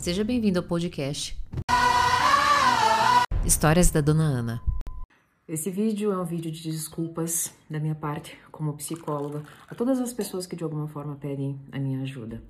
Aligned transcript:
Seja 0.00 0.24
bem-vindo 0.24 0.58
ao 0.58 0.64
podcast 0.64 1.38
Histórias 3.44 3.90
da 3.90 4.00
Dona 4.00 4.22
Ana. 4.22 4.62
Esse 5.46 5.70
vídeo 5.70 6.10
é 6.10 6.16
um 6.16 6.24
vídeo 6.24 6.50
de 6.50 6.62
desculpas 6.62 7.54
da 7.68 7.78
minha 7.78 7.94
parte 7.94 8.34
como 8.50 8.72
psicóloga 8.78 9.42
a 9.68 9.74
todas 9.74 10.00
as 10.00 10.14
pessoas 10.14 10.46
que 10.46 10.56
de 10.56 10.64
alguma 10.64 10.88
forma 10.88 11.16
pedem 11.16 11.60
a 11.70 11.78
minha 11.78 12.00
ajuda. 12.00 12.42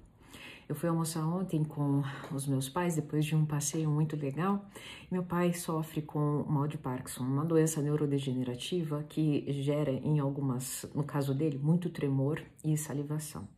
Eu 0.68 0.76
fui 0.76 0.88
almoçar 0.88 1.26
ontem 1.26 1.64
com 1.64 2.04
os 2.32 2.46
meus 2.46 2.68
pais 2.68 2.94
depois 2.94 3.24
de 3.24 3.34
um 3.34 3.44
passeio 3.44 3.90
muito 3.90 4.14
legal. 4.14 4.64
Meu 5.10 5.24
pai 5.24 5.52
sofre 5.52 6.02
com 6.02 6.44
mal 6.48 6.68
de 6.68 6.78
Parkinson, 6.78 7.24
uma 7.24 7.44
doença 7.44 7.82
neurodegenerativa 7.82 9.04
que 9.08 9.44
gera 9.60 9.90
em 9.90 10.20
algumas, 10.20 10.86
no 10.94 11.02
caso 11.02 11.34
dele, 11.34 11.58
muito 11.58 11.90
tremor 11.90 12.40
e 12.64 12.76
salivação. 12.76 13.48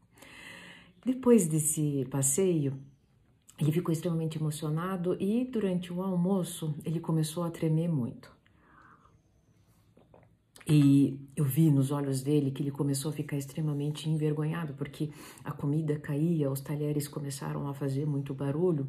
Depois 1.05 1.47
desse 1.47 2.07
passeio, 2.11 2.81
ele 3.63 3.71
ficou 3.71 3.93
extremamente 3.93 4.39
emocionado 4.39 5.17
e 5.21 5.45
durante 5.45 5.93
o 5.93 6.03
almoço 6.03 6.75
ele 6.85 6.99
começou 6.99 7.45
a 7.45 7.51
tremer 7.51 7.89
muito. 7.89 8.29
E 10.67 11.17
eu 11.37 11.45
vi 11.45 11.71
nos 11.71 11.93
olhos 11.93 12.23
dele 12.23 12.51
que 12.51 12.61
ele 12.61 12.73
começou 12.73 13.11
a 13.11 13.15
ficar 13.15 13.37
extremamente 13.37 14.11
envergonhado, 14.11 14.75
porque 14.75 15.11
a 15.45 15.53
comida 15.53 15.97
caía, 15.97 16.51
os 16.51 16.61
talheres 16.61 17.07
começaram 17.07 17.69
a 17.69 17.75
fazer 17.75 18.05
muito 18.05 18.35
barulho, 18.35 18.89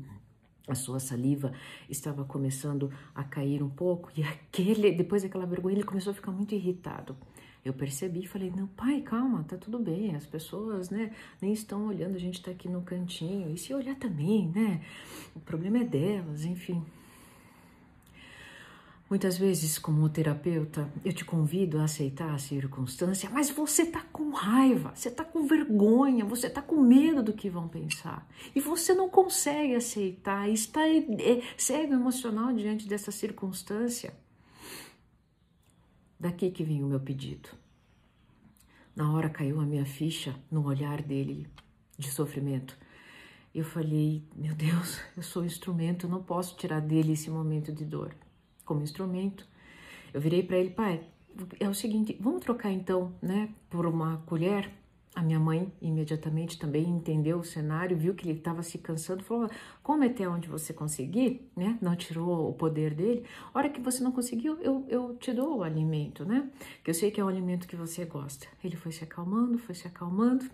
a 0.67 0.73
sua 0.73 0.99
saliva 0.99 1.51
estava 1.87 2.23
começando 2.25 2.91
a 3.13 3.23
cair 3.23 3.61
um 3.61 3.69
pouco, 3.69 4.11
e 4.17 4.23
aquele, 4.25 4.91
depois 4.91 5.21
daquela 5.21 5.45
vergonha, 5.45 5.75
ele 5.75 5.83
começou 5.83 6.11
a 6.11 6.15
ficar 6.15 6.31
muito 6.31 6.55
irritado. 6.55 7.15
Eu 7.63 7.73
percebi 7.73 8.23
e 8.23 8.27
falei: 8.27 8.51
Não, 8.55 8.67
pai, 8.67 9.01
calma, 9.01 9.43
tá 9.43 9.55
tudo 9.57 9.79
bem. 9.79 10.15
As 10.15 10.25
pessoas, 10.25 10.89
né, 10.89 11.11
nem 11.41 11.53
estão 11.53 11.87
olhando, 11.87 12.15
a 12.15 12.19
gente 12.19 12.41
tá 12.41 12.51
aqui 12.51 12.67
no 12.67 12.81
cantinho. 12.81 13.53
E 13.53 13.57
se 13.57 13.73
olhar 13.73 13.95
também, 13.95 14.51
né? 14.53 14.81
O 15.35 15.39
problema 15.39 15.79
é 15.79 15.83
delas, 15.83 16.43
enfim. 16.43 16.83
Muitas 19.09 19.37
vezes, 19.37 19.77
como 19.77 20.09
terapeuta, 20.09 20.89
eu 21.05 21.13
te 21.13 21.23
convido 21.23 21.77
a 21.77 21.83
aceitar 21.83 22.33
a 22.33 22.39
circunstância, 22.39 23.29
mas 23.29 23.49
você 23.49 23.85
tá 23.85 24.01
com 24.11 24.31
raiva, 24.31 24.91
você 24.95 25.11
tá 25.11 25.23
com 25.23 25.45
vergonha, 25.45 26.25
você 26.25 26.49
tá 26.49 26.63
com 26.63 26.81
medo 26.81 27.21
do 27.21 27.31
que 27.31 27.49
vão 27.49 27.67
pensar. 27.67 28.27
E 28.55 28.59
você 28.59 28.93
não 28.95 29.07
consegue 29.07 29.75
aceitar, 29.75 30.49
está 30.49 30.81
é, 30.89 31.43
cego 31.55 31.93
emocional 31.93 32.51
diante 32.53 32.87
dessa 32.87 33.11
circunstância. 33.11 34.13
Daqui 36.23 36.49
que 36.51 36.63
vem 36.63 36.81
o 36.81 36.87
meu 36.87 37.01
pedido. 37.01 37.49
Na 38.95 39.11
hora 39.11 39.29
caiu 39.29 39.59
a 39.59 39.65
minha 39.65 39.85
ficha 39.85 40.33
no 40.49 40.65
olhar 40.65 41.01
dele 41.01 41.45
de 41.97 42.09
sofrimento. 42.09 42.77
Eu 43.53 43.65
falei, 43.65 44.23
meu 44.33 44.55
Deus, 44.55 45.01
eu 45.17 45.21
sou 45.21 45.43
instrumento, 45.43 46.05
eu 46.05 46.09
não 46.09 46.23
posso 46.23 46.55
tirar 46.55 46.79
dele 46.79 47.11
esse 47.11 47.29
momento 47.29 47.73
de 47.73 47.83
dor. 47.83 48.15
Como 48.63 48.81
instrumento, 48.81 49.45
eu 50.13 50.21
virei 50.21 50.41
para 50.41 50.57
ele, 50.57 50.69
pai, 50.69 51.05
é 51.59 51.67
o 51.67 51.73
seguinte, 51.73 52.17
vamos 52.21 52.39
trocar 52.39 52.71
então, 52.71 53.13
né, 53.21 53.53
por 53.69 53.85
uma 53.85 54.23
colher 54.25 54.71
a 55.15 55.21
minha 55.21 55.39
mãe 55.39 55.71
imediatamente 55.79 56.57
também 56.57 56.89
entendeu 56.89 57.37
o 57.37 57.43
cenário, 57.43 57.95
viu 57.95 58.15
que 58.15 58.27
ele 58.27 58.39
estava 58.39 58.63
se 58.63 58.79
cansando, 58.79 59.23
falou: 59.23 59.49
come 59.83 60.07
até 60.07 60.27
onde 60.27 60.47
você 60.47 60.73
conseguir, 60.73 61.47
né? 61.55 61.77
Não 61.81 61.95
tirou 61.95 62.49
o 62.49 62.53
poder 62.53 62.95
dele. 62.95 63.23
A 63.53 63.59
hora 63.59 63.69
que 63.69 63.79
você 63.79 64.03
não 64.03 64.11
conseguiu, 64.11 64.57
eu, 64.61 64.83
eu 64.89 65.15
te 65.19 65.31
dou 65.31 65.57
o 65.57 65.63
alimento, 65.63 66.25
né? 66.25 66.49
Que 66.83 66.89
eu 66.89 66.95
sei 66.95 67.11
que 67.11 67.21
é 67.21 67.23
o 67.23 67.27
alimento 67.27 67.67
que 67.67 67.75
você 67.75 68.05
gosta. 68.05 68.47
Ele 68.63 68.75
foi 68.75 68.91
se 68.91 69.03
acalmando, 69.03 69.59
foi 69.59 69.75
se 69.75 69.87
acalmando. 69.87 70.45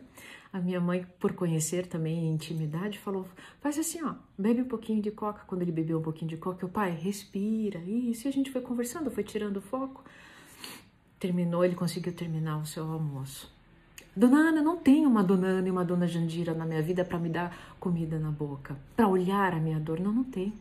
A 0.51 0.59
minha 0.59 0.81
mãe, 0.81 1.05
por 1.19 1.33
conhecer 1.33 1.87
também 1.87 2.19
a 2.19 2.33
intimidade, 2.33 2.99
falou: 2.99 3.25
faz 3.61 3.79
assim, 3.79 4.03
ó, 4.03 4.15
bebe 4.37 4.61
um 4.61 4.67
pouquinho 4.67 5.01
de 5.01 5.11
coca. 5.11 5.43
Quando 5.47 5.61
ele 5.61 5.71
bebeu 5.71 5.99
um 5.99 6.03
pouquinho 6.03 6.27
de 6.27 6.37
coca, 6.37 6.65
o 6.65 6.69
pai, 6.69 6.91
respira. 6.91 7.79
Isso, 7.79 8.27
e 8.27 8.29
a 8.29 8.33
gente 8.33 8.51
foi 8.51 8.59
conversando, 8.59 9.09
foi 9.09 9.23
tirando 9.23 9.57
o 9.57 9.61
foco. 9.61 10.03
Terminou, 11.17 11.63
ele 11.63 11.75
conseguiu 11.75 12.13
terminar 12.13 12.57
o 12.57 12.65
seu 12.65 12.83
almoço. 12.83 13.58
Dona 14.19 14.49
Ana, 14.49 14.61
não 14.61 14.75
tem 14.75 15.05
uma 15.05 15.23
Dona 15.23 15.47
Ana 15.47 15.69
e 15.69 15.71
uma 15.71 15.85
Dona 15.85 16.05
Jandira 16.05 16.53
na 16.53 16.65
minha 16.65 16.81
vida 16.81 17.05
para 17.05 17.17
me 17.17 17.29
dar 17.29 17.57
comida 17.79 18.19
na 18.19 18.29
boca, 18.29 18.77
para 18.93 19.07
olhar 19.07 19.53
a 19.53 19.59
minha 19.61 19.79
dor. 19.79 19.97
Não, 19.97 20.11
não 20.11 20.25
tem. 20.25 20.51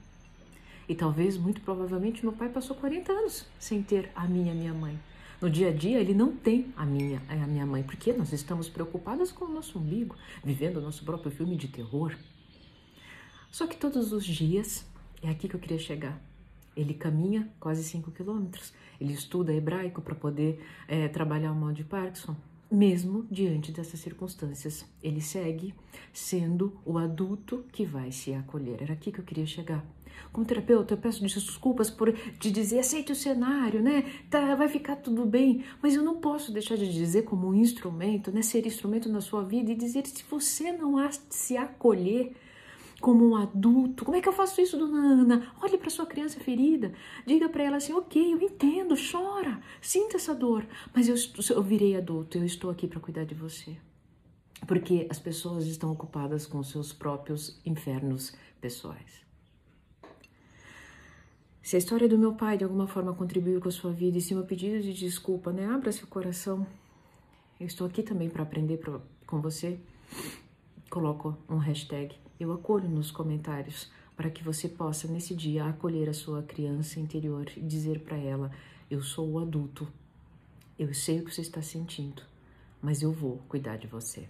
E 0.88 0.94
talvez, 0.94 1.36
muito 1.36 1.60
provavelmente, 1.62 2.22
meu 2.22 2.32
pai 2.32 2.48
passou 2.50 2.76
40 2.76 3.10
anos 3.10 3.46
sem 3.58 3.82
ter 3.82 4.12
a 4.14 4.28
minha 4.28 4.54
minha 4.54 4.72
mãe. 4.72 4.96
No 5.40 5.50
dia 5.50 5.70
a 5.70 5.72
dia, 5.72 5.98
ele 5.98 6.14
não 6.14 6.30
tem 6.36 6.72
a 6.76 6.86
minha, 6.86 7.20
a 7.28 7.34
minha 7.48 7.66
mãe, 7.66 7.82
porque 7.82 8.12
nós 8.12 8.32
estamos 8.32 8.68
preocupadas 8.68 9.32
com 9.32 9.46
o 9.46 9.52
nosso 9.52 9.80
umbigo, 9.80 10.14
vivendo 10.44 10.76
o 10.76 10.80
nosso 10.80 11.04
próprio 11.04 11.32
filme 11.32 11.56
de 11.56 11.66
terror. 11.66 12.14
Só 13.50 13.66
que 13.66 13.76
todos 13.76 14.12
os 14.12 14.24
dias, 14.24 14.86
é 15.20 15.30
aqui 15.30 15.48
que 15.48 15.56
eu 15.56 15.60
queria 15.60 15.80
chegar. 15.80 16.16
Ele 16.76 16.94
caminha 16.94 17.48
quase 17.58 17.82
5 17.82 18.12
quilômetros. 18.12 18.72
Ele 19.00 19.14
estuda 19.14 19.52
hebraico 19.52 20.00
para 20.00 20.14
poder 20.14 20.64
é, 20.86 21.08
trabalhar 21.08 21.50
o 21.50 21.56
mal 21.56 21.72
de 21.72 21.82
Parkinson 21.82 22.36
mesmo 22.70 23.26
diante 23.30 23.72
dessas 23.72 24.00
circunstâncias. 24.00 24.84
Ele 25.02 25.20
segue 25.20 25.74
sendo 26.12 26.78
o 26.84 26.98
adulto 26.98 27.64
que 27.72 27.84
vai 27.84 28.12
se 28.12 28.32
acolher. 28.32 28.82
Era 28.82 28.92
aqui 28.92 29.10
que 29.10 29.20
eu 29.20 29.24
queria 29.24 29.46
chegar. 29.46 29.84
Como 30.32 30.46
terapeuta, 30.46 30.94
eu 30.94 30.98
peço 30.98 31.22
desculpas 31.22 31.90
por 31.90 32.12
te 32.12 32.50
dizer, 32.50 32.80
aceite 32.80 33.12
o 33.12 33.16
cenário, 33.16 33.80
né? 33.80 34.04
Tá, 34.28 34.54
vai 34.54 34.68
ficar 34.68 34.96
tudo 34.96 35.24
bem. 35.24 35.64
Mas 35.82 35.94
eu 35.94 36.02
não 36.02 36.16
posso 36.16 36.52
deixar 36.52 36.76
de 36.76 36.92
dizer 36.92 37.22
como 37.22 37.48
um 37.48 37.54
instrumento, 37.54 38.30
né? 38.30 38.42
Ser 38.42 38.66
instrumento 38.66 39.08
na 39.08 39.20
sua 39.20 39.42
vida 39.42 39.72
e 39.72 39.76
dizer 39.76 40.06
se 40.06 40.24
você 40.28 40.72
não 40.72 40.96
se 41.30 41.56
acolher, 41.56 42.32
como 43.00 43.28
um 43.28 43.36
adulto. 43.36 44.04
Como 44.04 44.16
é 44.16 44.20
que 44.20 44.28
eu 44.28 44.32
faço 44.32 44.60
isso, 44.60 44.76
dona 44.76 44.98
Ana? 44.98 45.52
Olhe 45.62 45.78
para 45.78 45.90
sua 45.90 46.06
criança 46.06 46.40
ferida. 46.40 46.92
Diga 47.26 47.48
para 47.48 47.64
ela 47.64 47.76
assim: 47.76 47.92
ok, 47.92 48.34
eu 48.34 48.40
entendo, 48.40 48.94
chora, 48.96 49.60
sinta 49.80 50.16
essa 50.16 50.34
dor, 50.34 50.66
mas 50.94 51.08
eu, 51.08 51.16
eu 51.54 51.62
virei 51.62 51.96
adulto, 51.96 52.38
eu 52.38 52.44
estou 52.44 52.70
aqui 52.70 52.86
para 52.86 53.00
cuidar 53.00 53.24
de 53.24 53.34
você. 53.34 53.76
Porque 54.66 55.06
as 55.08 55.18
pessoas 55.18 55.66
estão 55.66 55.92
ocupadas 55.92 56.46
com 56.46 56.62
seus 56.62 56.92
próprios 56.92 57.60
infernos 57.64 58.34
pessoais. 58.60 59.26
Se 61.62 61.76
a 61.76 61.78
história 61.78 62.08
do 62.08 62.18
meu 62.18 62.34
pai 62.34 62.56
de 62.56 62.64
alguma 62.64 62.86
forma 62.86 63.14
contribuiu 63.14 63.60
com 63.60 63.68
a 63.68 63.72
sua 63.72 63.92
vida 63.92 64.18
e 64.18 64.20
se 64.20 64.34
meu 64.34 64.44
pedido 64.44 64.80
de 64.80 64.92
desculpa, 64.92 65.52
né, 65.52 65.66
abra 65.66 65.92
seu 65.92 66.06
coração. 66.06 66.66
Eu 67.60 67.66
estou 67.66 67.86
aqui 67.86 68.02
também 68.02 68.30
para 68.30 68.42
aprender 68.42 68.78
pra, 68.78 69.00
com 69.26 69.40
você. 69.40 69.78
Coloco 70.88 71.36
um 71.48 71.58
hashtag 71.58 72.16
eu 72.38 72.52
acolho 72.52 72.88
nos 72.88 73.10
comentários 73.10 73.90
para 74.16 74.30
que 74.30 74.42
você 74.42 74.68
possa 74.68 75.06
nesse 75.06 75.34
dia 75.34 75.64
acolher 75.64 76.08
a 76.08 76.14
sua 76.14 76.42
criança 76.42 76.98
interior 77.00 77.50
e 77.56 77.60
dizer 77.60 78.00
para 78.00 78.16
ela: 78.16 78.50
eu 78.90 79.02
sou 79.02 79.30
o 79.30 79.38
adulto, 79.38 79.86
eu 80.78 80.92
sei 80.94 81.20
o 81.20 81.24
que 81.24 81.34
você 81.34 81.42
está 81.42 81.62
sentindo, 81.62 82.22
mas 82.80 83.02
eu 83.02 83.12
vou 83.12 83.38
cuidar 83.48 83.76
de 83.76 83.86
você. 83.86 84.28